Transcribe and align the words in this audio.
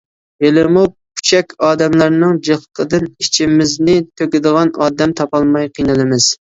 ھېلىمۇ 0.43 0.85
پۇچەك 1.19 1.53
ئادەملەرنىڭ 1.67 2.41
جىقلىقىدىن 2.49 3.07
ئىچىمىزنى 3.11 4.01
تۆكىدىغان 4.09 4.75
ئادەم 4.83 5.17
تاپالماي 5.23 5.75
قىينىلىمىز. 5.79 6.27